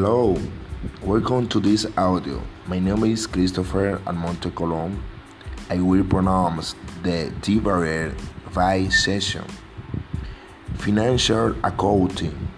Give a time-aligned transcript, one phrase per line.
[0.00, 0.38] Hello,
[1.02, 2.40] welcome to this audio.
[2.68, 5.02] My name is Christopher Almonte Colon.
[5.68, 8.14] I will pronounce the T barrier
[8.54, 9.42] by session.
[10.76, 12.48] Financial accounting,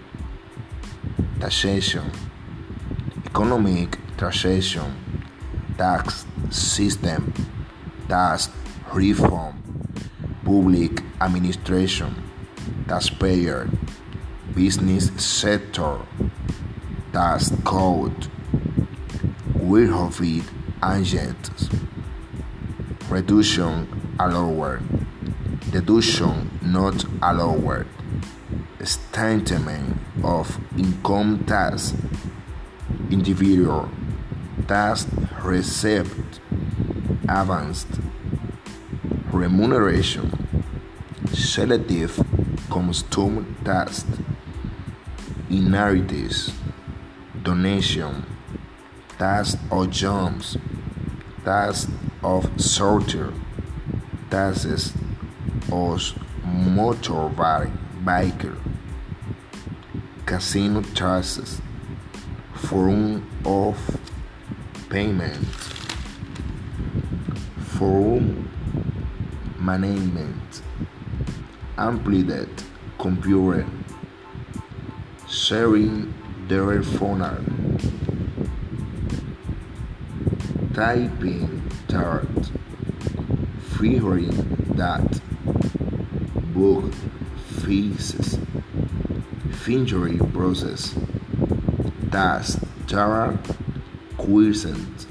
[1.39, 2.11] taxation,
[3.25, 4.93] economic taxation,
[5.79, 7.33] tax system,
[8.07, 8.49] tax
[8.93, 9.57] reform,
[10.45, 12.13] public administration,
[12.87, 13.67] taxpayer,
[14.53, 15.97] business sector
[17.11, 18.27] tax code
[19.55, 20.43] it
[20.83, 21.69] agents
[23.09, 23.87] reduction
[24.19, 24.81] allowed
[25.71, 27.85] deduction not allowed
[28.83, 31.93] statement of income tax.
[33.09, 33.89] Individual
[34.67, 35.07] tax
[35.43, 36.05] receipt
[37.27, 37.87] advanced.
[39.31, 40.31] Remuneration.
[41.33, 42.15] Selective
[42.69, 44.05] custom tax.
[45.49, 46.51] Inheritance
[47.51, 48.25] donation,
[49.19, 50.55] tax of jumps,
[51.43, 51.85] tax
[52.23, 53.33] of sorter,
[54.29, 54.93] taxes
[55.69, 55.99] of
[56.45, 57.27] motor
[58.05, 58.57] biker,
[60.25, 61.61] casino taxes,
[62.55, 63.75] form of
[64.89, 65.45] payment,
[67.75, 68.49] form
[69.59, 70.61] management,
[71.77, 72.47] amplified
[72.97, 73.65] computer,
[75.27, 76.13] sharing
[76.51, 77.21] phone
[80.73, 82.27] typing chart.
[83.77, 84.31] Figuring
[84.75, 85.21] that
[86.53, 86.93] book
[87.63, 88.37] faces
[89.63, 90.93] fingering process.
[92.11, 93.39] Task chart
[94.17, 95.07] quiescent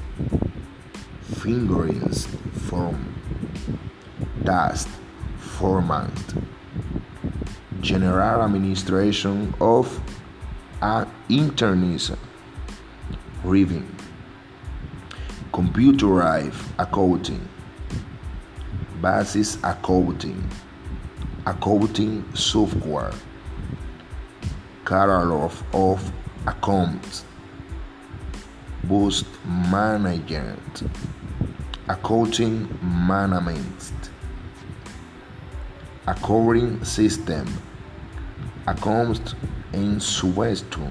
[1.22, 2.27] fingerings
[2.69, 3.14] form?
[4.44, 4.88] Task
[5.38, 6.34] format
[7.80, 9.98] general administration of
[10.82, 12.10] and internet
[13.44, 13.86] reading,
[15.52, 17.46] computerized accounting,
[19.02, 20.42] basis accounting,
[21.46, 23.12] accounting software,
[24.86, 26.12] catalog of
[26.46, 27.24] accounts,
[28.84, 30.82] boost management,
[31.88, 34.10] accounting management,
[36.06, 37.46] accounting system,
[38.66, 39.34] accounts
[39.72, 40.91] in Soweto.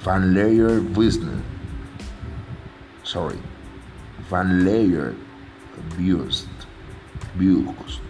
[0.00, 1.42] Van Leer business.
[3.04, 3.38] Sorry.
[4.28, 5.14] Van Leer
[5.98, 6.48] Bust.
[7.36, 8.00] Bust.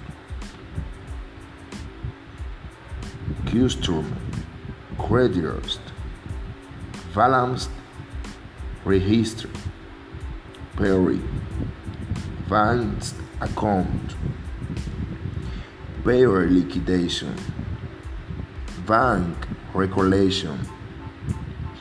[3.47, 4.17] Custom.
[4.99, 5.79] Creditors.
[7.15, 7.69] Balance
[8.85, 9.51] Register.
[10.77, 11.21] Perry.
[12.45, 14.15] Advanced account.
[16.05, 17.35] Payer liquidation.
[18.87, 19.37] Bank
[19.75, 20.59] regulation,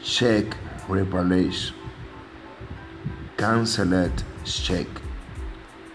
[0.04, 0.58] check
[0.90, 1.76] reparation,
[3.38, 4.88] canceled check,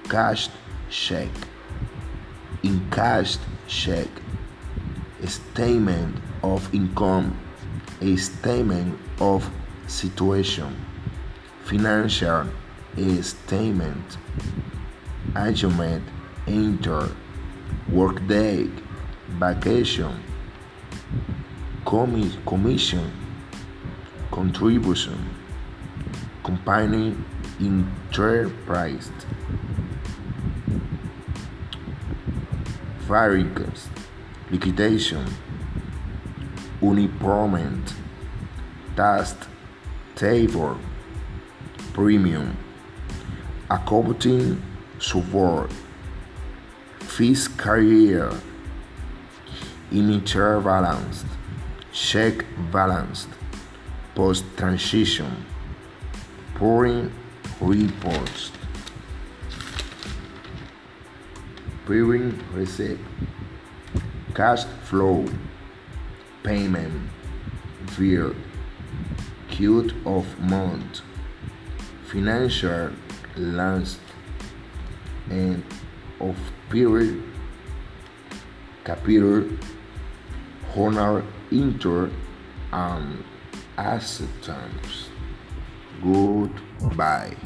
[0.08, 0.50] cashed
[0.88, 1.28] check,
[2.62, 4.08] encashed check,
[5.26, 7.38] statement of income,
[8.00, 9.48] a statement of
[9.86, 10.74] situation,
[11.64, 12.46] financial
[13.20, 14.16] statement,
[15.36, 16.02] adjustment,
[16.46, 17.08] enter,
[17.88, 18.68] workday,
[19.28, 20.20] vacation
[22.44, 23.10] commission,
[24.30, 25.18] contribution,
[26.42, 27.14] company
[27.60, 29.10] enterprise,
[33.06, 33.88] variance,
[34.50, 35.24] liquidation,
[36.82, 37.94] unemployment,
[38.96, 39.36] tax,
[40.16, 40.78] table,
[41.92, 42.56] premium,
[43.70, 44.60] accounting
[44.98, 45.70] support,
[47.16, 48.28] fees carrier,
[49.92, 51.26] interbalanced
[51.92, 53.28] check balanced,
[54.16, 55.46] post transition,
[56.56, 57.12] pouring
[57.60, 58.50] reports,
[61.86, 62.98] pairing receipt,
[64.34, 65.24] cash flow,
[66.42, 67.08] payment,
[67.94, 68.34] via
[69.46, 71.00] queue of month,
[72.06, 72.90] financial
[73.36, 74.00] last,
[75.30, 75.62] and
[76.20, 76.36] of
[76.70, 77.22] period,
[78.84, 79.48] capital,
[80.76, 82.10] honor inter
[82.72, 83.24] and
[83.78, 85.08] acceptance.
[86.02, 87.36] Goodbye.